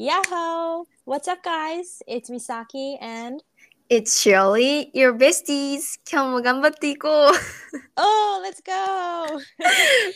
[0.00, 0.84] Yahoo!
[1.06, 2.04] What's up, guys?
[2.06, 3.42] It's Misaki and
[3.90, 5.98] It's Shirley, your besties.
[6.08, 7.12] 今日も頑張っていこう。
[7.96, 8.72] Oh, let's go!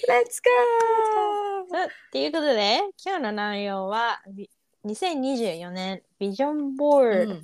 [0.08, 1.66] Let's go!
[1.69, 4.48] さっていうことで、今日の内容はび
[4.85, 7.41] 2024年ビジョンボード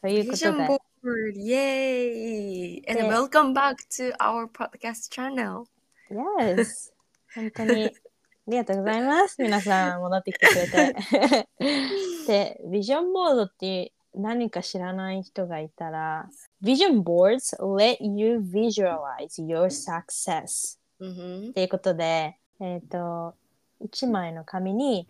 [0.00, 2.82] ということで、 Vision board, yay!
[2.88, 5.64] And で welcome back to our podcast channel.
[6.10, 6.94] Yes!
[7.34, 7.90] 本当にあ
[8.49, 9.35] りがとうございます。
[9.39, 11.47] 皆さん戻ってきてくれて。
[12.27, 16.29] で、ビジョンボードって何か知らない人がいたら、
[16.63, 21.49] Vision boards let you visualize your success うん。
[21.49, 23.35] っていうことで、えっ、と、
[23.81, 25.07] 1枚の紙に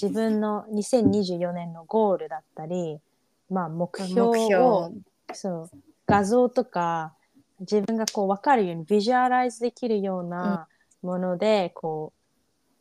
[0.00, 3.00] 自分の2024年のゴールだったり、
[3.50, 4.92] まあ目標を、
[5.34, 5.70] そう、
[6.06, 7.12] 画像とか、
[7.60, 10.68] 自分がこう分かるようにビジュアライズできるような
[11.02, 12.21] もので、こう、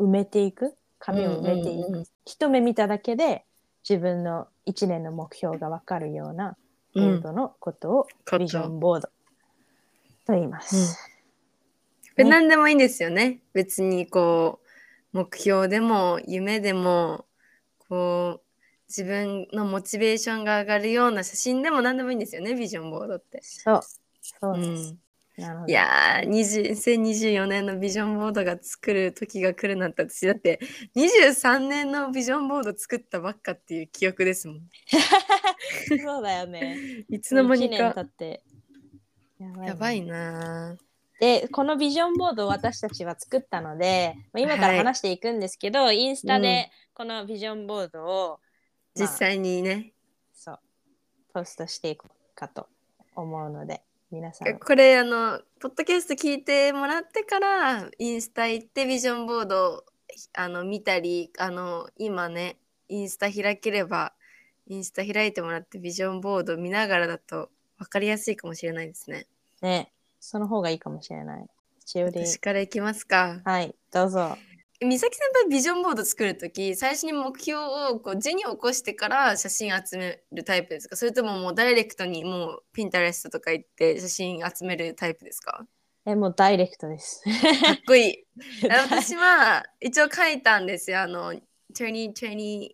[0.01, 1.87] 埋めていく、紙を埋めていく。
[1.87, 3.45] うんうんうん一目見ただけで
[3.87, 6.55] 自分の1年の目標が分かるような
[6.93, 9.09] ボードのことをビジョンボード
[10.25, 10.97] と言います。
[12.15, 13.39] これ何でもいいんですよね。
[13.53, 14.59] 別にこ
[15.13, 17.25] う、目標でも夢でも、
[17.89, 23.39] こう、自分のモチベーションが上がるような写真でも何でもいいんですよね、ビジョンボードって。
[23.41, 23.81] そう。
[24.21, 24.91] そううです。
[24.93, 24.99] ん。
[25.67, 30.59] いやー、20 2024年のビジョンボードが作る時が来るなんて私だって
[30.95, 34.61] 23年のビジョンボード作ったばっかっていう記憶ですもん。
[36.03, 36.77] そうだよね。
[37.09, 38.01] いつの間に1年経か。
[38.01, 38.43] って。
[39.39, 40.91] やばい,、やばいなー。
[41.19, 48.39] で、このビジョンボードを私たちは作ったので、まあ、今からはい話していくんですけど、インスタでこのビジョンボードを、まあ
[48.93, 49.93] 実際にね。
[50.33, 50.59] そう、
[51.33, 52.67] ポストしていこうかと
[53.15, 54.59] 思うので、皆さん。
[54.59, 59.85] これあの、ポッドキャスト聞いてもらってから、インスタ行ってビジョンボード
[60.33, 62.57] あの見たり、あの、今ね、
[62.89, 64.13] インスタ開ければ、
[64.67, 69.27] インスタ開いてもらってビジョンボード見ながらだと分かりやすいかもしれないですね。
[69.61, 71.49] ね、その方がいいかもしれない。
[71.85, 72.25] しおり。
[72.25, 73.41] 私から行きますか。
[73.43, 74.37] はい、どうぞ。
[74.83, 77.59] 美咲先輩ビジョンボード作るとき最初に目標
[77.93, 80.95] をこう字に起こしてから写真集めるタイプですか？
[80.95, 85.67] それとももうダイレクトにもうピンタレストとか行って写真集めるタイプですか？
[86.07, 87.21] え、もうダイレクトです。
[87.23, 87.29] か
[87.73, 88.25] っこいい。
[88.71, 91.01] あ私は一応書いたんですよ。
[91.01, 91.35] あの
[91.75, 92.71] 2024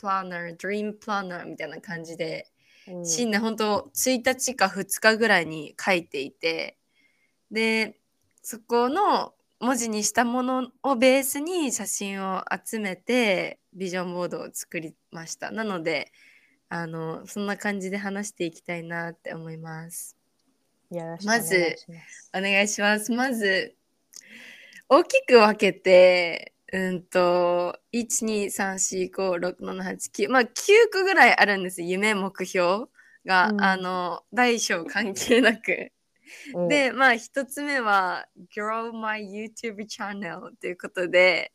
[0.00, 2.46] planner dream planner みたいな感じで。
[2.88, 3.04] うん。
[3.06, 6.78] 新年本当1日か2日ぐらいに書いていて。
[7.50, 7.98] で
[8.42, 15.52] そこの文字にしたものをベースに写真を集めてビジョンボードを作りました。
[15.52, 16.10] なので
[16.68, 20.16] あのそんな感じで話していきたいなって思います。
[21.24, 21.86] ます。
[22.36, 23.12] お願いします。
[23.12, 23.76] まず
[24.88, 30.48] 大きく分けてうんと123456789まあ9
[30.92, 31.82] 個ぐらいあるんです。
[31.82, 32.86] 夢目標
[33.24, 33.60] が、うん。
[33.60, 35.70] あの大小関係なく。
[35.70, 35.92] うん、
[36.68, 41.52] で、まあ、一つ目は、Grow My YouTube Channel ということで、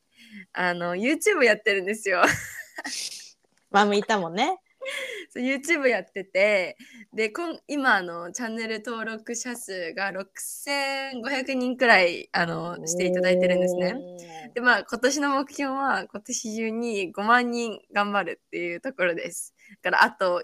[0.53, 2.23] あの、YouTube やってるんですよ。
[3.71, 4.59] マムいたもんね。
[5.35, 6.77] YouTube やってて、
[7.13, 7.31] で、
[7.67, 13.95] 今、あの、チャンネル登録者数が6500人くらい、あの、していただいてるんですね。
[14.53, 19.53] で、まあ、今年の目標は、今年中に5万人頑張るっていうところです。
[19.83, 20.43] だから、あと、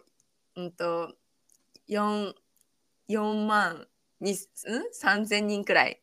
[0.56, 1.16] うんと、
[1.90, 2.34] 4、
[3.10, 3.88] 4万
[4.24, 6.02] に、ん ?3000 人くらい。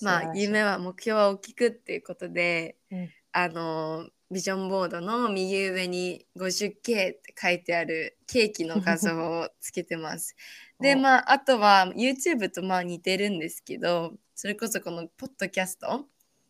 [0.00, 6.80] まあ、夢は目標は大きくっていうことで、うんあのビジョンボードの右上に 50K っ
[7.20, 10.36] て書いてあるケーキの画像をつけてます。
[10.80, 16.06] でおまああとは YouTube とまあ似てるんですけどそれこそこのポッドキャスト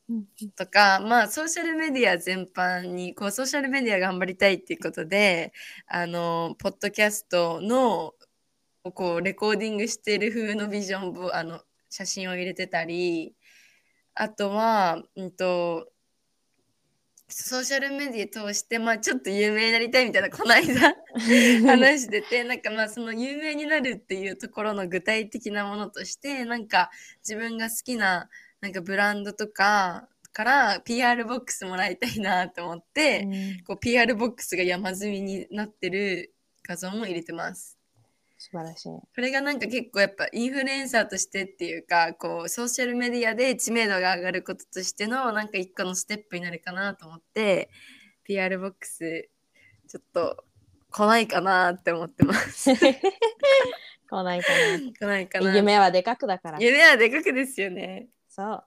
[0.08, 5.52] うんとかまあソーシャルメディア全般にこうソーシャルメディア頑張りたいっていうことで
[5.86, 8.14] あのポッドキャストの
[8.92, 13.34] こうレコーディングしてる風のビジョンボあの写真を入れてたり
[14.14, 15.88] あとは、うんと、
[17.28, 20.94] ソーシャルメディア通して、まあちょっと有名になりたいみたいな、この間
[21.66, 26.90] 話してて、なんかまあその有名になるっていうところの具体的なものとして、なんか
[27.20, 33.26] 自分が好きななんかブランドとかから PR ボックスもらいたいなと思って、
[33.66, 36.32] こう PR ボックスが山積みになってる
[36.62, 37.73] 画像も入れてます。
[38.44, 38.88] 素晴らしい。
[38.90, 47.70] これがなんか結構やっぱインフルエンサーとしてっていうかこうソーシャルメディアで知名度が上がることとしてのなんか一個のステップになるかなと思って
[48.22, 49.30] PR ボックス
[49.88, 50.44] ちょっと
[50.90, 52.70] 来ないかなって思ってます。
[52.74, 54.46] 来ないか
[54.98, 55.46] 来ないかな。
[55.46, 55.56] な。
[55.56, 56.58] 夢はでかくだから。
[56.60, 58.08] 夢はでかくですよね。
[58.28, 58.64] そう。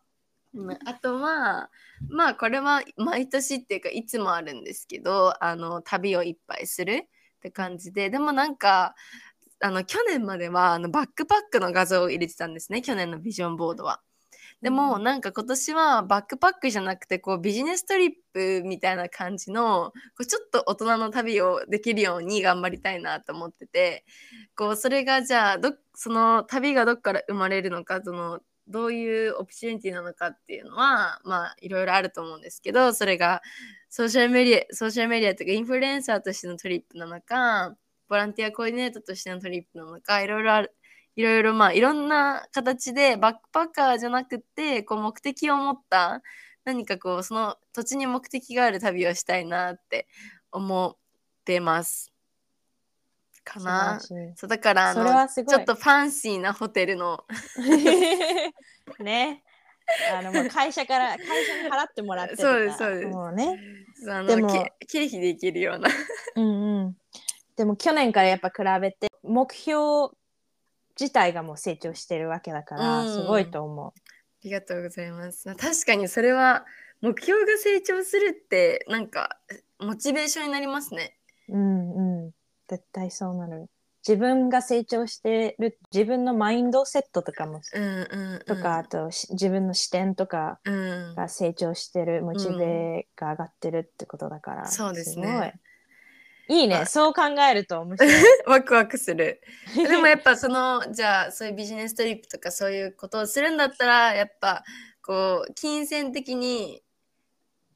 [0.55, 1.69] うんあとは
[2.09, 7.07] まあこれは毎年っていうかいつもあるんですけどあの旅をいっぱいする
[7.37, 8.95] って感じででもなんか
[9.59, 14.01] あの去年まではあのバックパックの画像を入れてたんですね去年のビジョンボードは。
[14.61, 24.03] でも、うんなんか今年はバックパックじゃなくてこうビジネストリップみたいな感じのこうちょっと大人の旅をできるように頑張りたいなと思ってて
[24.55, 33.41] こうそれがじゃあどその旅がどっから生まれるのかそのどういうオプチュニティなのかっていうのはまあいろいろあると思うんですけどそれが
[33.89, 37.75] ソーシャルメディアソーシャルメディアとかインフルエンサーとしてのトリップなのか
[38.07, 40.73] ボランティアコーディネートとしてのトリップなのかいろいろある
[41.15, 46.21] いろいろまあいろんな形でバックパッカーじゃなくてこう目的を持った
[46.63, 50.07] 何かこうその土地に目的がある旅をしたいなって
[50.51, 50.95] 思っ
[51.43, 52.11] てます。
[53.47, 53.99] かな。
[53.99, 54.15] そ
[54.45, 57.23] うだからあのちょっとファンシーなホテルの
[58.99, 59.43] ね。
[60.13, 63.57] あのもう会社から会社に払ってもらってそうですそうですもうね。
[64.09, 65.89] あでものけ経費で行けるような。
[66.35, 66.97] うんうん。
[67.57, 70.15] でも去年からやっぱ比べて目標
[70.99, 73.93] 自体がもう成長してるわけだから、うんすごいと思あ
[74.43, 75.43] りがとうございます。
[75.55, 76.65] 確かにそれは
[77.01, 79.39] 目標が成長するってなんか
[79.79, 81.17] モチベーションになりますね。
[81.49, 81.57] う。
[81.57, 82.31] うんうん。
[82.67, 83.67] 絶対そうなる。
[84.07, 88.39] 自分が成長してる自分のマインドセットとかも、うんうん、うん。
[88.45, 91.15] とかあとし自分の視点とかうん。
[91.15, 95.33] が成長してるモチベが上がってるってことだから、そうですねご
[96.49, 98.13] いいいね、まあそう考えると面白い。
[98.47, 99.41] ワクワクする。
[99.75, 104.63] でもやっぱそのじゃあそういうビジネストリップとかそういうことをするんだったらやっぱ
[105.01, 106.81] こう金銭的に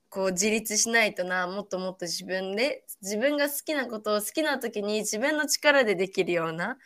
[0.09, 6.77] こう自立しないとなもっともっと自分で自分が好きなことを好きな時に自分の力でできるような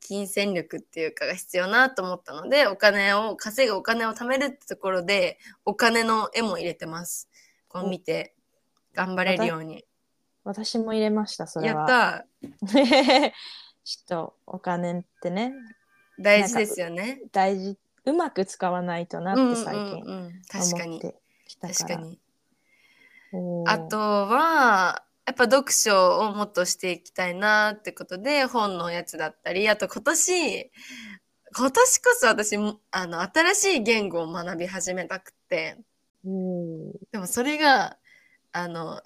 [0.00, 7.28] 金銭力っていうかが必要なと思ったのでお金を稼ぐお金を貯めるってところでお金の絵も入れてます。
[7.66, 8.34] こう見て
[8.94, 9.87] 頑張れるように。
[10.44, 11.86] 私も入れました、それやっは。
[11.86, 12.26] た。
[13.84, 15.52] ちょっとお金ってね、
[16.18, 17.20] 大事ですよね。
[17.32, 20.88] 大事、うまく使わないとなって最近うんうんうん、確かに。
[20.88, 21.74] 思ってきたから。
[21.74, 22.20] 確かに。
[23.32, 23.70] おー。
[23.70, 30.70] あとはやっぱ読書をもっとしていきたいなってことで本のやつだったりあと今年
[31.54, 35.76] 今年こそ私もあの新しい言語を学び始めたくて。
[36.26, 36.92] おー。
[37.12, 37.96] でもそれが
[38.52, 39.02] あの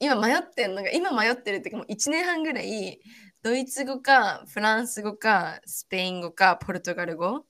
[0.00, 3.00] 今迷ってんのが今迷ってるっていうかもう1年半ぐらい
[3.42, 7.44] ドイツ語かフランス語かスペイン語かポルトガル語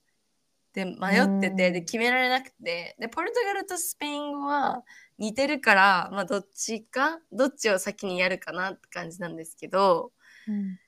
[0.73, 1.73] で迷っててうん。
[1.73, 4.83] で決められなくてでポルトガルとスペイン語は
[5.17, 10.11] 似てるから、まあ、どっちかどっちを先にやるかなって感じなんですけど
[10.47, 10.79] うん。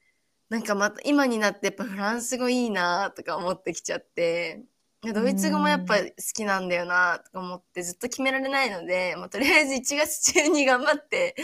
[0.49, 4.63] なんかまた今になってやっぱフランス語いいなとか思ってきちゃってで
[5.03, 6.03] ドイツ語もやっぱ好
[6.33, 11.35] きなんだよなとか思ってずっと決められないので、まあ、とりあえず1月中に頑張って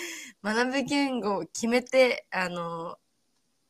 [0.43, 2.97] 学ぶ言語を決めてあの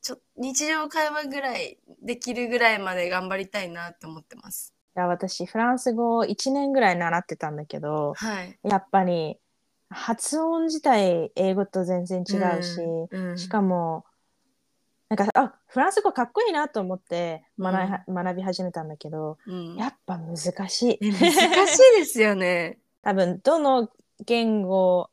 [0.02, 4.74] ちょ日常会話ぐらいできるぐらいまで頑張りたいなって思ってます。
[4.96, 8.58] いや私、フランス語を1年ぐらい習ってたんだけど、はい。
[8.64, 9.38] やっぱり
[9.90, 12.82] 発音自体英語と全然違うし、
[13.12, 14.06] うんうんしかも
[15.10, 19.76] なんかあフランス語かっこいいなと思って学いは学び始めたんだけどうん。
[19.76, 20.38] やっぱ難
[20.70, 20.98] しい。
[21.02, 21.32] え難
[21.68, 22.80] しいですよね。
[23.04, 23.90] 多分どの
[24.26, 25.10] 言語、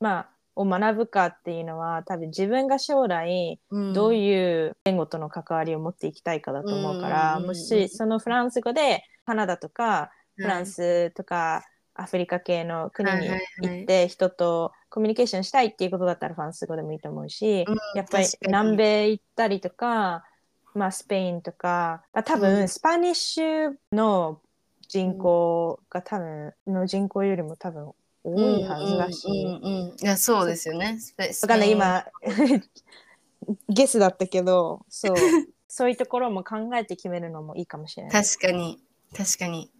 [0.00, 3.60] まあ、を学ぶかっていうのは多分自分が将来
[3.92, 13.78] どうういう言語との関わりを持っていきたいかだと思うから、うんもしそのフランス語でカナダとかフランスとかアフリカ系の国にはいはいはい。
[13.78, 20.24] 行って人とコミュニケーションしたいっていうことだったらフランス語でもいいと思うし、うんやっぱり南米行ったりとか、
[20.72, 22.68] まあ、スペインとか、まあ、多う分ん。
[22.68, 24.40] スパニッシュの
[24.86, 27.90] 人口が多分の人口よりも多分
[28.22, 29.28] 多いはずだし、
[30.00, 31.00] いやそうですよね。
[31.00, 31.72] スペわかんない。
[31.72, 32.04] 今
[33.68, 35.16] ゲスだったけどそう。
[35.66, 38.12] そういうところも考えて決めるのもいいかもしれない。
[38.24, 38.80] 確かに。
[39.12, 39.72] 確かに。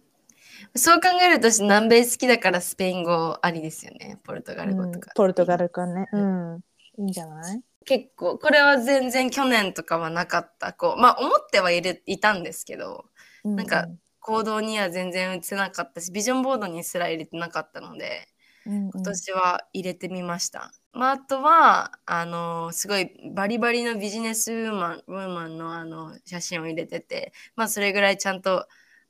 [0.75, 4.19] そう考えると私南米好きだからスペイン語ありですよね。
[4.23, 5.11] ポルトガル語うんとか。
[5.15, 6.07] ポルトガルかね。
[6.11, 6.59] うん。
[6.97, 7.61] いいんじゃない？
[7.85, 13.05] 結構これは全然去年とかはなかったこうまあ思ってはいるいたんですけど
[13.43, 13.87] なんか
[14.19, 18.27] 行動には全然移せなかったしビジョンボードにすら入れてなかったので
[18.67, 20.71] うんうん、今年は入れてみました。
[20.91, 28.65] まあ、あとはあのすごいバリバリのビジネスウーマンウーマンのあの写真を入れてて、まあ、それぐらいちゃんと、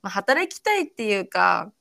[0.06, 1.72] まあ、働きたいっていうか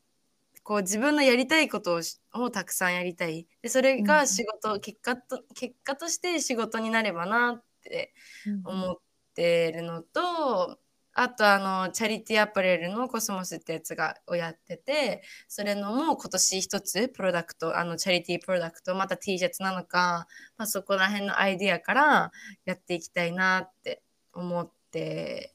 [0.64, 2.02] こう自分のやりたいこと
[2.34, 3.46] をたくさんやりたい。
[3.62, 8.16] でそれが仕事、結果と結果として仕事になればなって
[8.48, 8.62] うん。
[8.66, 8.98] 思っ
[9.36, 10.80] てるのと
[11.14, 20.26] あとあのチャリティーアパレルのコスモスってやつがをやっててそれのも今年一つプロダクトあのチャリティープロダクトまた T シャツなのか、
[20.58, 22.32] まあ、そこら辺のアイディアから
[22.66, 24.02] やっていきたいなって
[24.34, 25.54] 思って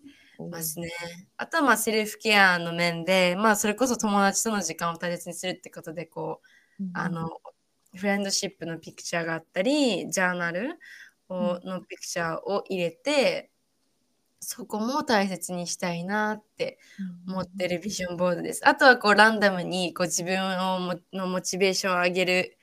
[0.48, 0.90] ますね。
[1.36, 6.40] あとはまあセルフケアの面で、まあ、それこそ友達との時間を大切にするってことでこ
[6.80, 7.30] う、あの
[7.94, 10.78] フレンドシップのピクチャーがあったりジャーナル
[11.28, 13.50] をのピクチャーを入れて、
[14.40, 16.78] そこも大切にしたいなって
[17.28, 18.66] 思ってるビジョンボードです。
[18.66, 20.40] あとはこうランダムにこう自分
[20.74, 22.58] をものモチベーションを上げる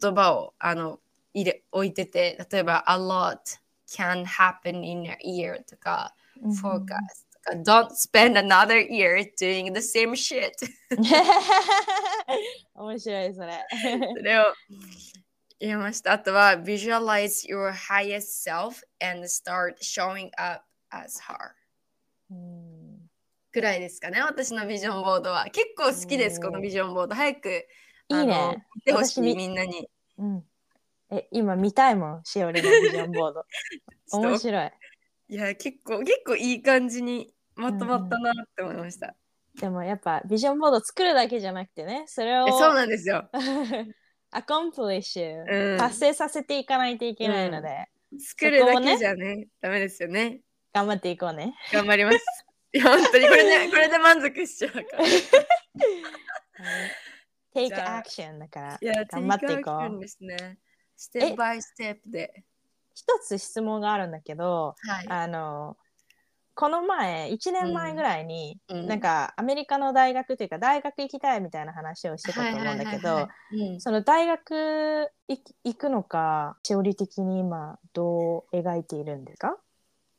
[0.00, 1.00] 言葉をあの
[1.34, 3.38] 入れ置いてて、例えば A lot
[3.86, 6.86] can happen in your ear とか、うん focus
[7.32, 10.52] とか Don't spend another year doing the same shit
[12.74, 13.64] 面白いそれ。
[14.16, 14.44] それを
[15.60, 16.12] 言いました。
[16.12, 21.52] あとは Visualize your highest self and start showing up as her
[22.30, 23.08] うん
[23.50, 25.46] くらいですかね、私のビジョンボードは。
[25.46, 27.14] 結構好きです、このビジョンボード。
[27.14, 27.66] 早く、
[28.08, 28.66] いいね。
[28.76, 29.88] 見てほしい、私みみんなに。
[30.18, 30.44] うん。
[31.10, 33.44] え、今見たいもん、しおりのビジョンボード。
[34.12, 34.70] 面白い。
[35.28, 39.14] いや、結構、結構いい感じにまとまったなって思いました。
[39.60, 43.28] でもやっぱビジョンボード作るだけじゃなくてね、それをえそうなんですよ。
[44.30, 50.40] アコンプリッシュ、うん達成させていかないといけないので、作るだけじゃね、ダメですよね。
[50.72, 51.54] 頑張っていこうね。
[51.72, 52.18] 頑張ります。
[52.72, 55.04] いや、本当にこれで、 これで満足しちゃうから。
[57.54, 60.00] Take action だからいや、頑張っていこう。
[60.00, 60.58] ですね。
[60.96, 62.44] ステップバイステップで。
[62.98, 65.06] 一つ質問があるんだけど、はい。
[65.08, 65.76] あの、
[66.54, 68.86] この前、1年前ぐらいに、うん。
[68.88, 73.28] なんかアメリカの大学というか大学行きたいみたいな話をしてたと思うんだけど
[73.78, 79.56] その大学行くのかしおり的に今どう描いているんですか？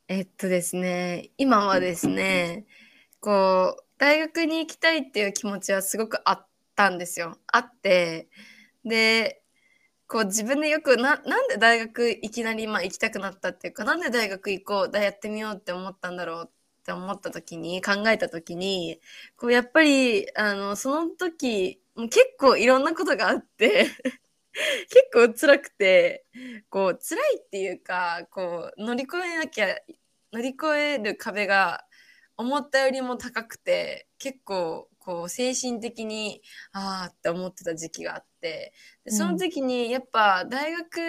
[0.08, 2.66] えっとですね、今はですね、
[3.20, 7.38] こう、大学に行きたいっていう気持ちはすごくあったんですよ。
[7.48, 8.28] あって、
[8.84, 9.44] で、
[10.10, 19.00] こう自分でよくな、なんで大学いきなりまあ行きたくなったっていうか、なんで大学行こう、だやってみようって思ったんだろうって思った時に、考えた時に、
[19.38, 23.86] こうやっぱり、あの、その時、もう結構いろんなことがあって、
[24.90, 26.26] 結構辛くて、
[26.70, 29.78] こう辛いっていうか、こう乗り越えなきゃ
[30.34, 31.86] 乗り越える壁が
[32.38, 38.74] 思ったよりも高くて結構こう精神的にああって思ってた時期があって。
[39.04, 41.00] でその時にやっぱ大学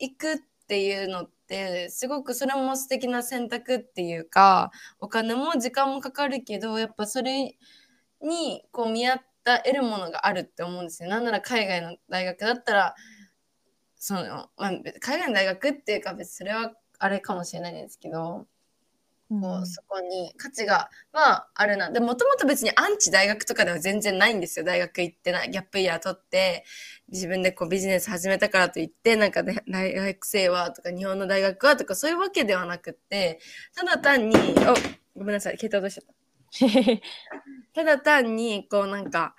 [0.00, 0.36] 行くっ
[0.66, 7.56] ていうのってすごくそれも素敵な選択っていうかお金も時間もかかるけどやっぱそれ
[8.20, 11.08] にこう見合った得るものがあるって思うんですよ。
[11.08, 12.94] なんなら海外の大学だったら
[13.94, 18.48] その、まあ、海外の大学っていうか別にそれはあれかもしれないんですけど、
[19.28, 21.90] こうそこに価値がはあるな。
[21.90, 24.64] でもともと別にアンチ大学とかでは全然ないんですよ。
[24.64, 25.50] 大学行ってない。
[25.50, 26.64] ギャップイヤー取って、
[27.08, 33.40] 自分でこうビジネス始めたからといって、なんか、ね、大学生はとか日本の大学はとかそういうわけではなくって、
[33.74, 34.36] ただ単に、
[35.16, 36.16] おごめんなさい、携帯落としちゃった。
[37.74, 39.34] ただ単にこうなんか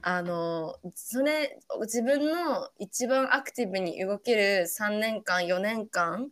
[0.00, 6.30] あのそれ自分の一番アクティブに動ける3年間4年間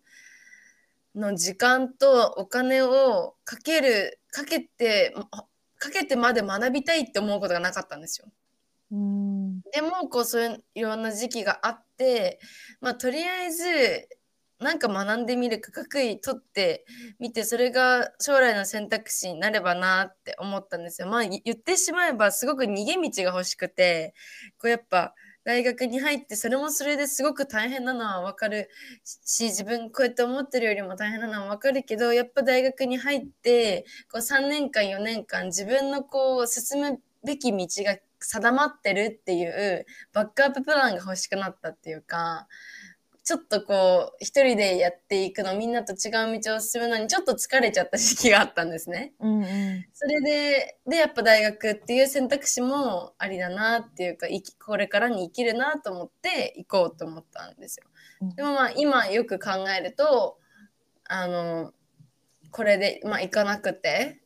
[1.14, 5.14] の時間とお金をかけるかけて
[5.79, 8.29] かけてまで学びたいって思うことがなかったんですよ。
[8.93, 12.40] うんでもこうそういういろんな時期があって
[12.81, 14.09] まあとりあえず
[14.59, 16.85] なんか学んでみるか学位取って
[17.19, 21.09] みてそれが将来の選択肢になればなって思ったんですよ。
[21.09, 24.14] まあ言ってしまえばすごく逃げ道が欲しくて
[24.59, 28.68] こうやっぱ大学に入ってそれもそれですごく大変なのは分かる。
[29.04, 42.47] し自分こうやって思ってるよりも大変なのは分かるけどやっぱ大学に入ってこう3年間4年間自分のこう進むべき道が定まってるっていうバックアッププランが欲しくなったっていうか
[43.30, 49.12] ちょっとこう一人でやっていくのみんなと違う道を進むのにちょっと疲れちゃった時期があったんですね。
[49.20, 57.87] うんうんそれででやっぱ大学っていう選択肢もありだなっていうか生きこれからに生きるなと思って行こうと思ったんですよ。
[58.22, 60.40] うんでもまあ今よく考えると
[61.04, 61.72] あの
[62.50, 64.18] これでまあ行かなくて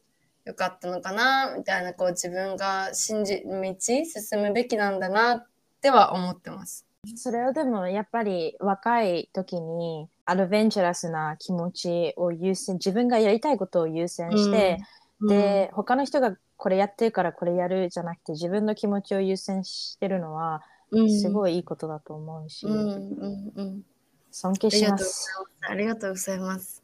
[0.47, 5.47] よかったのかなみたいなこう自分が信じ道進むべきなんだなっ
[5.83, 6.87] ては思ってます。
[7.17, 14.79] それをでもやっぱり若い時にアドベンチャラスな気持ちを優先自分がやりたいことを優先して、
[15.21, 23.83] で、他の人がこれやってるからこれやるじゃなくて自分の気持ちを優先してるのはすい、ごいいいことだと思うし、うんうんうん、
[24.31, 24.89] 尊敬し。
[24.89, 25.29] ます。
[25.69, 26.83] ありがとうございます。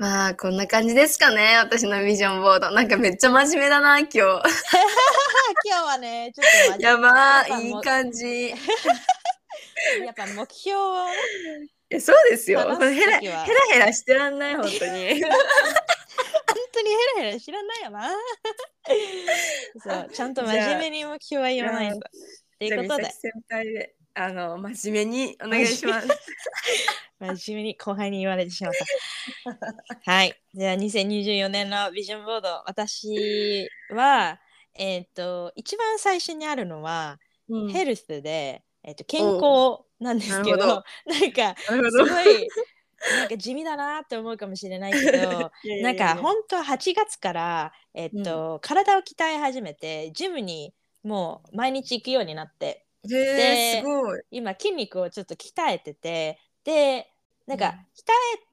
[0.00, 1.58] まあ、こんな感じですかね。
[1.58, 2.70] 私のビジョンボード。
[2.70, 4.18] なんかめっちゃ真面目だな、今日。
[5.64, 8.54] 今日はね、ちょっとやばいい感じ。
[10.04, 11.12] やっぱ目標をね
[11.90, 12.60] えそうですよ。
[12.78, 14.70] ヘラヘラヘラしてらんない、本当に。
[14.70, 14.86] 本
[16.72, 18.10] 当にヘラヘラ知らないよな。
[19.82, 22.00] そう、ちゃんと真面目に目標は言わないと。
[22.60, 26.08] ということで先輩で、あの、真面目にお願いします。
[27.18, 28.72] 真面目に後輩に言われてしまっ
[30.04, 30.12] た。
[30.12, 30.40] はい。
[30.54, 34.40] じゃあ、2024年のビジョンボード、私は、
[34.74, 37.68] えっ、と、一番最初にあるのは、うん。
[37.68, 41.54] ヘルスで、えっと健康なんですけど、なんか。
[41.90, 42.48] すごい、
[43.18, 45.50] なんか地味だなって思うかもしれないけど、
[45.82, 52.86] なんか本当は8月から、えっと体を鍛え始めてジムにもう毎日行くようになって。
[53.04, 53.82] へで。
[54.30, 57.10] 今筋肉をちょっと鍛えててで
[57.46, 57.72] なんかうん。
[57.72, 57.76] 鍛
[58.36, 58.49] え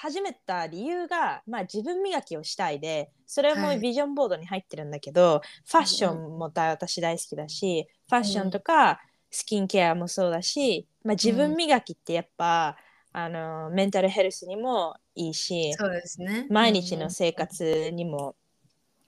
[0.00, 3.76] 始めた理由が、まあ、自分磨きをしたいでそれはい。
[3.76, 9.00] もビジョンボードに入ってるんだけど、ファッションも大私大好きだしファッションとか
[9.30, 12.76] スキンケアもそうだし、まあ、自分磨きってやっぱ、
[13.12, 16.46] あのメンタルヘルスにもいいしそうですね。
[16.48, 18.36] 毎日の生活にも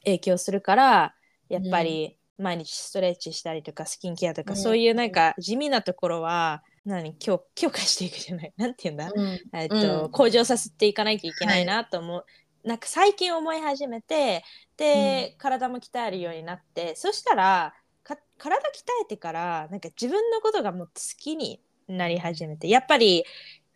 [0.04, 1.14] 影響するから
[1.49, 4.56] やっぱり毎日ストレッチしたりとかスキンケアとか、うん。
[4.56, 8.52] そういうなんか地味なところは何強強化していくじゃない。
[8.58, 10.10] なんて言うんだ、うん、うんえっとうん。
[10.10, 12.25] 向上させていかなきゃいけないなと思う、
[12.64, 14.44] なんか最近思い始めて
[14.76, 23.25] で、体も鍛えるようになってそしたらか体鍛えてからなんか自分のことがもっと好きになり始めてやっぱり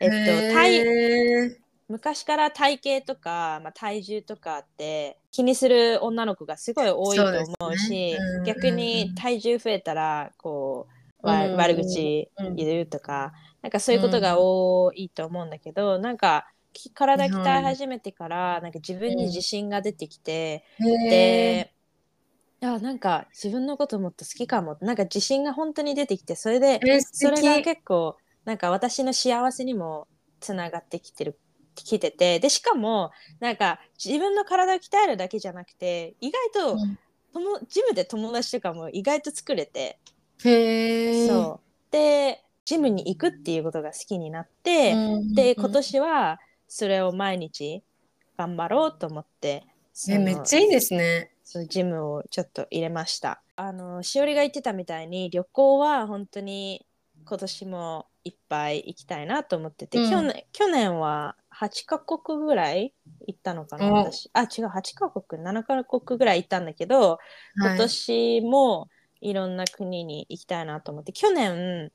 [0.00, 8.16] えっと体昔から体型とか、まあ、体重とかって気にする女の子がすごい多いと思うしね。
[8.18, 10.93] うんうんうん逆に体重増えたらこう、わ
[11.24, 20.64] うん悪口言うとか、なんかそういうことが多いと思うんだけど、なんかき体鍛え始めてから、なんか自分に自信が出てきて、
[21.08, 21.72] で
[22.62, 30.08] あなんか自分のこともっと好きかもなんか自信が本当に出てきてそれでそれが敵結構なんか私の幸せにも
[30.40, 31.38] つながってきてる
[31.74, 33.10] きててでしかも
[33.40, 36.98] なんか自分の体を鍛えるだけじゃなくて意外と、うん。
[37.68, 39.98] ジムで友達とかも意外と作れて、
[40.44, 41.28] へー。
[41.28, 41.92] そう。
[41.92, 47.82] でジムに行くっていうことが好きになって、うんで今年はそれを毎日
[48.36, 51.30] 頑張ろうと思ってそえのめっちゃいいですね。
[51.44, 53.42] そうジムをちょっと入れました。
[53.56, 56.84] あのしおりが言ってたみたいに旅行は本当に
[57.24, 60.10] 今年もいっぱい行きたいなと思ってて、うん。
[60.10, 62.92] 去年去年は8カ国ぐらい
[63.28, 63.92] 行ったのかなお。
[63.92, 64.30] 私。
[64.32, 67.18] あ違う8カ国7カ国ぐらい行ったんだけど
[67.56, 68.88] 今年も
[69.24, 71.90] いろんな国に行きたいなと思って去年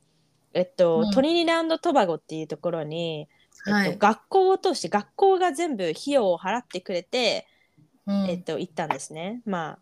[0.53, 1.11] えっと、うん。
[1.11, 3.27] トリニダンド・トバゴっていうところに、
[3.65, 7.47] はいえっと、学校を通して学校が全部費用を払ってくれて、
[8.07, 8.25] うん。
[8.25, 9.41] えっと、行ったんですね。
[9.45, 9.79] まあ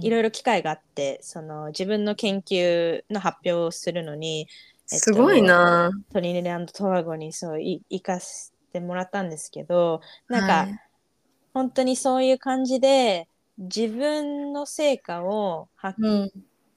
[0.00, 4.48] いろいろ機会があってその自分の研究の発表をするのに、
[4.90, 5.90] えっとすごいな。
[6.12, 10.80] トリニダンド・トバゴにそうい行かせてもらったんですけどなんか、はい。
[11.54, 16.30] 本当にそういう感じで自分の成果を発うん。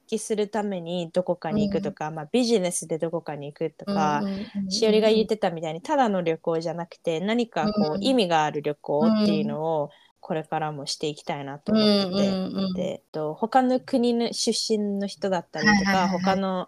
[0.09, 8.03] 揮するためにどこかに行くとか、まあ、ビジネスでどこかに行くとか、うんうんうんしおりが言ってたみたいにただの旅行じゃなくて何かこう、うん。
[8.03, 9.89] 意味がある旅行っていうのを
[10.19, 12.27] これからもしていきたいなと思ってて。
[12.27, 12.73] うんうんうん。
[12.73, 16.21] で、えっと、他の国の出身の人だったりとか、はいはいはいはい。
[16.21, 16.67] 他の、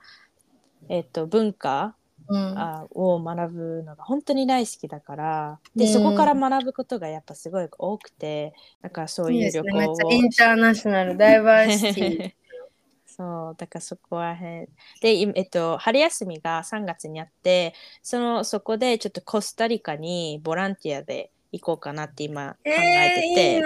[0.89, 1.95] えっと、文化
[2.31, 2.57] うん。
[2.57, 5.59] あを学ぶのが本当に大好きだから。
[5.75, 5.91] で、うん。
[5.91, 8.53] そこから学ぶことがやっぱすごい多くて。
[8.81, 9.73] だからそういいですね。
[9.73, 12.33] めっちゃインターナショナル、ダイバーシティ。
[13.05, 14.67] そうだからそこら辺
[15.01, 23.61] で、いえっと、春休みが3月にあってそのそこでちょっとコスタリカにボランティアで行こうかなって今考えてえー、て、いい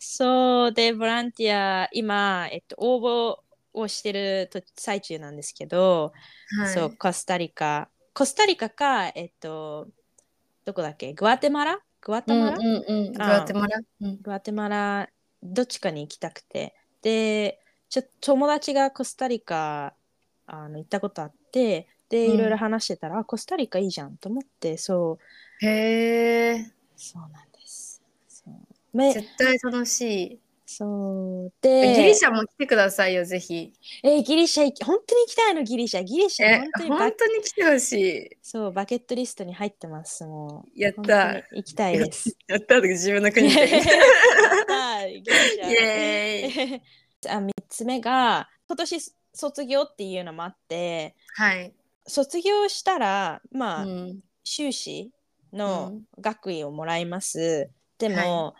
[0.00, 3.36] そうでボランティア今、えっと、応募
[3.74, 6.12] をしてると最中なんですけど、
[6.58, 7.88] はい、そうコスタリカ。
[8.14, 9.88] コスタリカかえっと
[10.64, 11.12] どこだっけ？
[11.14, 11.80] グアテマラ？
[12.00, 13.12] グアテマラ、うんうんうん。
[13.12, 13.80] グアテマラ？
[14.00, 14.18] うん。
[14.20, 15.08] グアテマラ
[15.42, 16.74] どっちかに行きたくて。
[17.02, 19.94] でちょ友達がコスタリカ
[20.46, 22.34] あの行ったことあってでうん。
[22.34, 25.18] いろいろ話してたら、あコスタリカいいじゃんと思ってそ
[25.62, 25.66] う。
[25.66, 26.72] へえ。
[26.96, 28.02] そうなんです。
[28.28, 28.52] そう。
[28.96, 30.38] め絶対楽しい。
[30.76, 33.72] そうでギリシャも来てくださいよ、ぜひ。
[34.02, 38.30] えーギリシャ行き本当に行きたいのギリシャギリシャえ本、当にバ本当に来てほしい。
[38.42, 41.34] そうバケットリストに入ってますもうやっ本当にた。
[41.56, 43.60] 行きたいですやった自分の国で。
[43.60, 43.68] やっ
[44.66, 46.82] たギリシャイエーイ。
[47.28, 48.98] あ3つ目が今年
[49.34, 51.72] 卒業っていうのもあってはい。
[52.06, 55.12] 卒業したらまあ、うん修士
[55.52, 57.70] の学位をもらいます。
[57.98, 58.54] でも、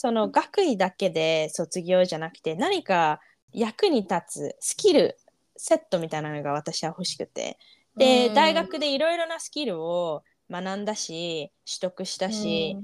[0.00, 3.18] その学位だけで卒業じゃなくて何か
[3.52, 5.16] 役に立つスキル
[5.56, 7.58] セットみたいなのが私は欲しくて。
[7.96, 8.34] で、うん。
[8.34, 12.76] 大学でいろいろなスキルを学んだし取得したし、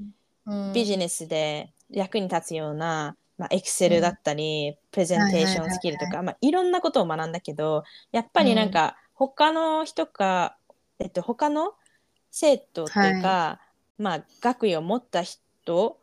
[0.75, 10.57] ビジネネスで役に立つような、まあ、エクセルだったり、プレゼンテーションスキルとか、まあ、いろんなことを学んだけどやっぱりなんか他の人か、
[10.99, 11.75] えっと、他の
[12.33, 13.61] 生徒というか、
[13.99, 16.01] まあ、学位を持った人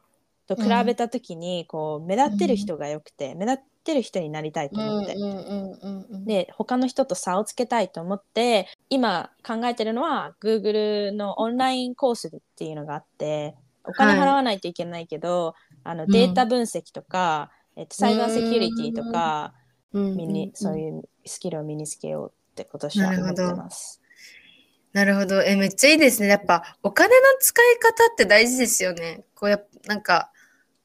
[0.55, 5.15] と比べた時に、こう目立ってる人がよくて、目立ってる人になりたいと思って。
[6.25, 19.53] で他の人と差をつけたいと思って今考えてるのは Google のオンラインコースっていうのがあってお金払わないといけないけど、あのデータ分析とか、えっと、サイバーセキュリティとか、
[19.93, 24.01] 身にそうういうスキルを身につけようって今年は思ってます。
[24.93, 25.41] なるほど。
[25.41, 26.27] え、めっちゃいいですね。
[26.27, 29.23] やっぱ、お金の使い方って大事ですよね。
[29.35, 30.30] こうやっなんか、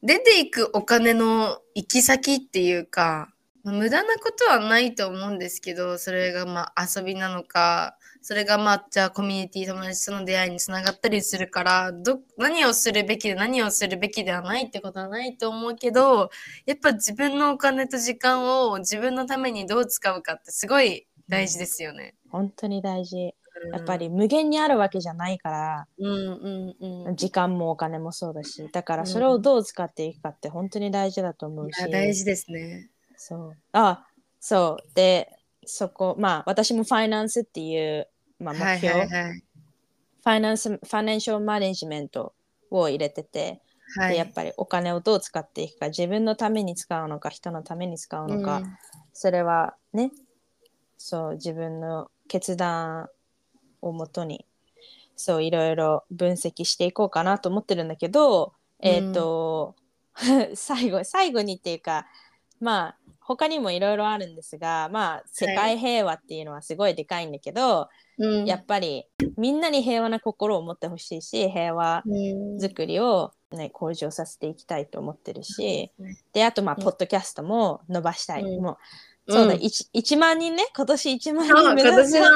[0.07, 16.31] 出ていくお金の行き先っていうか、無駄なことはないと思うんですけど、それがまあ遊びなのか、それがまあ、じゃあコミュニティ友達との出会いにつながったりするから、ど、何をするべきで何をするべきではないってことはないと思うけど、
[16.67, 22.15] やっぱ自分のお金と時間を自分のためにどう使うかってすごい大事ですよね。
[22.31, 23.35] 本当に大事。
[23.73, 27.17] やっぱり無限にあるわけじゃないから、うんうんうん。
[27.17, 31.79] 時間もお金もそうだし、だからそれをどう使っていくかって本当に大事だと思うし。
[31.79, 32.91] いや大事ですね。
[33.17, 33.57] そう。
[33.73, 34.07] あ、
[34.41, 34.95] そう。
[34.95, 39.41] で、そこ、まあ私もファイナンスっていう、まあ、目標、はいはいはい。
[39.41, 42.35] ファイナンス、ファイナンシャルマネジメント
[42.71, 43.63] を入れてて、
[43.99, 48.77] はい、でやっぱりお金をどう使っていくか、自分のために使うのか、人のために使うのか、うん
[49.19, 50.11] それはね、
[50.99, 53.09] そう、自分の決断
[53.83, 54.47] をもとに、
[55.17, 59.75] そう、いろいろ分析していこうかなと思ってるんだけど、えっ、と、
[60.55, 62.07] 最後、最後にっていうか、
[62.61, 68.45] まあ、他にもいろいろあるんですが、まあ、世界平和っていうのはすごいでかいんだけど、うん。
[68.47, 69.05] やっぱり
[69.37, 72.61] みんなに平和な心を持ってほしいし、平和うん。
[72.61, 76.17] 作りを、ね、向上させていきたいと思ってるし、ね。
[76.33, 76.85] で、あと、まあ、うん。
[76.85, 78.43] ポッドキャストも伸ばしたい。
[78.43, 78.63] うん。
[78.63, 78.77] もう、
[79.29, 82.29] そうだ、うん 1, 1万人ね、今年1万人目指す今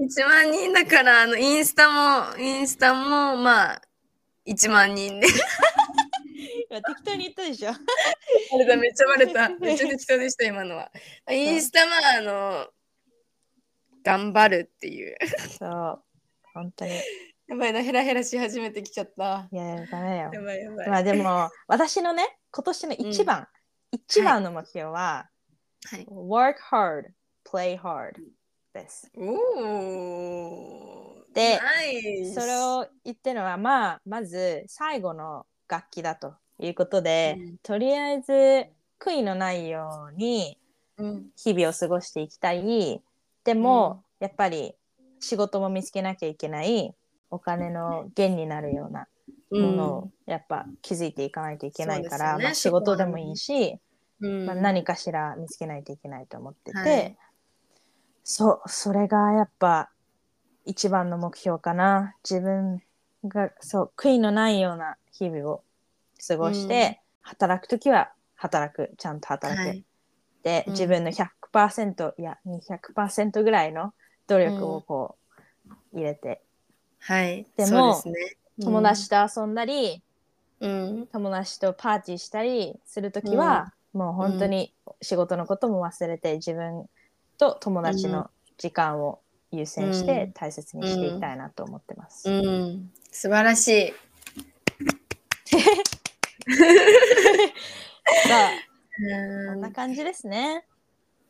[0.00, 3.82] 1 万人だから、あの、インスタも、インスタも、まあ、
[4.46, 5.28] 1万人で。
[6.70, 7.72] 今適当に言ったでしょ。
[7.72, 9.48] バレた、めっちゃバレた。
[9.48, 10.90] めっちゃ適当でした、今のは。
[11.30, 12.68] インスタも、あの、
[14.02, 15.16] 頑張るっていう。
[15.58, 16.02] そう、
[16.54, 16.96] 本当に。
[16.96, 17.00] い
[17.48, 19.48] やばいな、ヘラヘラし始めてきちゃった。
[19.50, 20.40] や、ダメよや。
[20.40, 20.88] ばいやばい。
[20.88, 23.48] まあでも、私のね、今年の一番、
[23.90, 25.39] 一番の目標は、はい、
[26.08, 27.12] work hard,
[27.44, 28.12] play hard
[28.72, 29.10] です。
[29.16, 31.24] おお。
[31.32, 31.60] で
[32.34, 38.32] それを言ってるのは、まあ、まず最後の楽器だということで、うんとりあえず
[38.98, 40.58] 悔いのないように
[40.98, 43.02] うん日々を過ごしていきたい。
[43.44, 44.74] でも、やっぱり
[45.18, 46.94] 仕事も見つけなきゃいけない。
[47.30, 49.06] お金の源になるような
[49.50, 53.78] ものをやっぱ気づいていかないといけないから、そうですよねまあ、仕事でもいいし、
[54.20, 54.46] うん。
[54.46, 57.16] まあ、何かしら見つけないといけないと思ってて、はい。
[58.24, 59.90] そうそれがやっぱ
[60.64, 62.14] 一番の目標かな。
[62.28, 62.82] 自分
[63.24, 65.62] がそう悔いのないような日々を
[66.26, 69.84] 過ごして、働く時は働くちゃんと働く、はい。
[70.42, 70.72] でうん。
[70.72, 73.92] 自分の100%いや200%ぐらいの
[74.28, 75.16] 努力をこ
[75.92, 76.42] う入れて、
[77.00, 77.46] はい。
[77.56, 78.26] でもね、
[78.62, 80.02] 友達と遊んだり、
[80.60, 84.72] うん、友達とパーティーしたりするときは、もう本当に
[85.02, 86.86] 仕事のことも忘れて自分
[87.38, 92.30] と友達の時間を優先しうんて大切にしていきたいなと思ってます。
[92.30, 93.92] うん、素晴らしい。
[98.28, 98.50] さあ
[99.00, 100.64] うんこんな感じですね。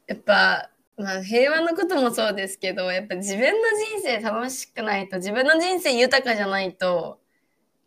[0.07, 7.20] やっぱ、まあ、平和のこともそうですけどやっぱ自分の人生楽しくないと自分の人生豊かじゃないと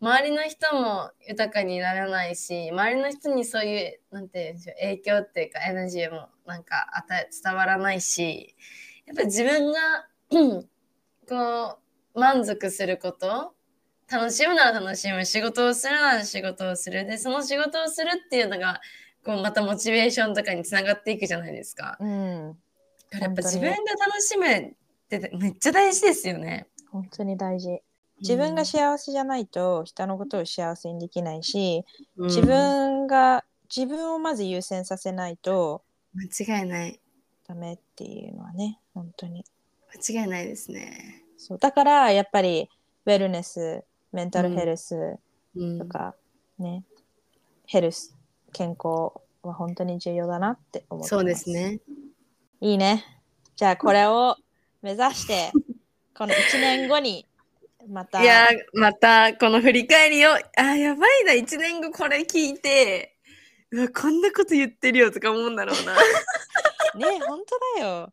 [0.04, 8.54] 周りの人も豊かにならないし周りの人にそういうなんて言うんでしょう影響っていうかエナジーもなんか与え伝わらないし
[9.06, 9.78] やっぱ自分が
[10.30, 10.68] うん
[11.26, 11.78] こ
[12.14, 13.54] う満足すること
[14.12, 18.82] 楽しむなら楽しむ仕事をするなら仕事をするでその仕事をするっていうのが
[19.24, 21.96] こうまたモチベーションとかにつながっていくじゃないですか。
[21.98, 22.58] うん、
[23.10, 24.74] だからやっぱ自分が楽しむっ
[25.08, 26.66] てめっちゃ大事ですよね。
[26.90, 27.80] 本当に大事。
[28.24, 31.84] 自分が幸せじゃないと人のことを幸せにできないし、
[32.16, 35.82] うん自分が自分をまず優先させないと
[36.14, 37.00] 間違いない
[37.46, 39.44] ダメっていうのはね、本当に。
[40.06, 41.22] 間違いないですね。
[41.36, 42.70] そうだからやっぱり
[43.04, 45.18] ウェルネス、メンタルヘルス
[45.54, 46.14] うんとか、
[46.58, 46.84] ね、
[47.66, 48.16] ヘルス、
[48.52, 51.08] 健康は本当に重要だなって思ってます。
[51.10, 51.50] そうです。
[51.50, 51.80] ね。
[52.60, 53.04] いいね。
[53.56, 54.36] じゃあこれを
[54.82, 55.52] 目指して、
[56.16, 57.26] この1年後に
[57.88, 63.16] また、いやー、またこの振り返りを、あー、やばいな、1年後これ聞いて、
[63.70, 65.94] うわ、こんなこと言ってるよとか思うんだろうな。
[66.96, 68.12] ね、本当だよ。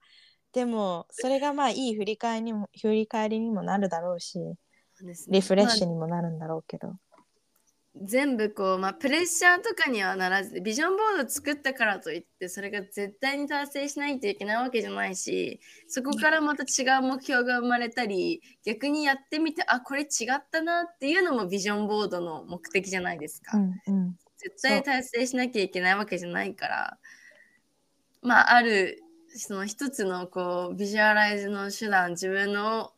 [0.53, 4.39] でも、それがまあいい振り返りにも振り返りにもなるだろうし、
[5.29, 6.93] リフレッシュまあにもなるんだろうけど。
[7.95, 23.58] 全部こう、まあ、プレッシャーとかにはならずビジョンボード作ったからといってそれが絶対に達成しないといけないわけじゃないしそこからまた違う目標が生まれたり逆にやってみてあこれ違ったなっていうのもビジョンボードの目的じゃないですか。
[23.58, 24.15] うんうん。
[24.38, 26.97] 絶対達成しなきゃいけないわけじゃないから
[28.23, 32.91] まああるその一つのこうビジュアライズの手段自分の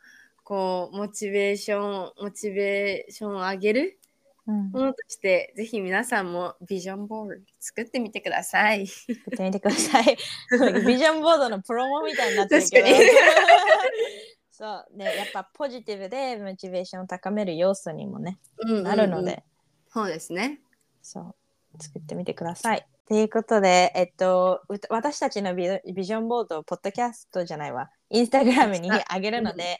[0.43, 4.02] こうモチベーションモチベーションを上げるうん、
[4.45, 8.87] ものとしてぜひ皆さんもビジョンボード作ってみてください。
[8.87, 10.17] 作ってみてください。
[10.85, 12.87] ビジョンボードのプロモみたいになってるけど。
[14.51, 19.43] そうね、やっぱポジティブでモチベーションを高める要素にもね、うんうんうんなるので、
[19.89, 20.61] そうですね。
[21.01, 21.35] そう、
[21.81, 22.87] 作ってみてください。
[23.07, 29.79] ということで、えっと、う私たちのビビジョンボードをポッドキャストじゃないわ、インスタグラムに上げるので、はい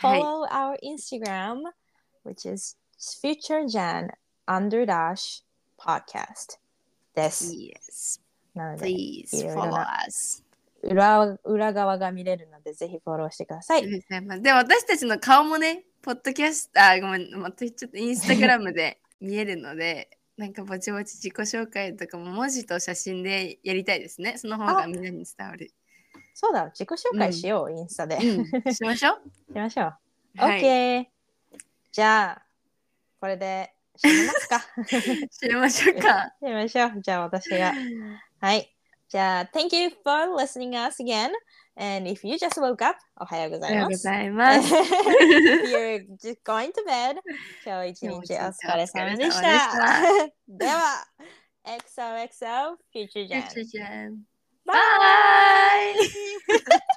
[0.00, 1.62] follow our Instagram,
[2.24, 4.08] which is futurejan
[4.46, 5.42] under dash
[5.76, 6.58] podcast
[7.14, 7.52] です。
[7.52, 8.20] Yes.
[8.54, 10.44] なので、Please follow な us.
[10.82, 13.88] 裏裏側が見れるので、ぜひフォローしてください。
[13.88, 24.38] で、私たちの顔もね、ポッドキャスト、あ、ごめん、またちゃった、インスタグラムで 見えるので、なんかぼちぼち自己紹介とかも文字と写真でやりたいですね。
[24.38, 25.72] その方がみんなに伝わる。
[26.34, 28.20] そうだ、自己紹介しよう、インスタで。
[28.20, 29.20] しうん、しましょう。
[29.54, 29.92] ましょう。
[30.36, 31.06] はい OK。
[31.92, 32.46] じゃあ、
[33.22, 33.72] これで
[34.04, 34.58] 締めますか。
[35.30, 36.34] しましょうか。
[36.42, 37.00] 締めましょう。
[37.00, 37.72] じゃあ、私が。
[38.40, 38.74] はい。
[39.08, 41.30] じゃあ、Thank you for listening us again.
[41.76, 44.74] And if you just woke up, おはようごおはようございます。
[44.74, 47.20] you're just going to bed,
[47.64, 49.70] 今日一日お疲れ様でした。
[50.48, 51.06] では、
[51.64, 53.28] XOXO Future
[54.08, 54.18] ん。
[54.66, 54.80] ババ
[55.92, 56.92] イ